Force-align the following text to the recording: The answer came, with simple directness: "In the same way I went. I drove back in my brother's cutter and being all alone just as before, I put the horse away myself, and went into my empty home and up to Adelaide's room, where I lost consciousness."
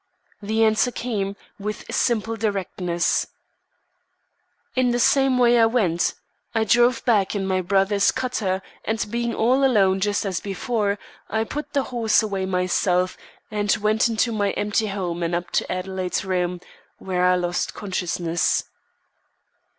The 0.41 0.63
answer 0.63 0.91
came, 0.91 1.35
with 1.59 1.85
simple 1.93 2.35
directness: 2.35 3.27
"In 4.75 4.89
the 4.89 4.97
same 4.99 5.37
way 5.37 5.59
I 5.59 5.67
went. 5.67 6.15
I 6.55 6.63
drove 6.63 7.05
back 7.05 7.35
in 7.35 7.45
my 7.45 7.61
brother's 7.61 8.09
cutter 8.09 8.63
and 8.83 9.05
being 9.11 9.35
all 9.35 9.63
alone 9.63 9.99
just 9.99 10.25
as 10.25 10.39
before, 10.39 10.97
I 11.29 11.43
put 11.43 11.73
the 11.73 11.83
horse 11.93 12.23
away 12.23 12.47
myself, 12.47 13.15
and 13.51 13.77
went 13.77 14.09
into 14.09 14.31
my 14.31 14.53
empty 14.53 14.87
home 14.87 15.21
and 15.21 15.35
up 15.35 15.51
to 15.51 15.71
Adelaide's 15.71 16.25
room, 16.25 16.61
where 16.97 17.23
I 17.23 17.35
lost 17.35 17.75
consciousness." 17.75 18.63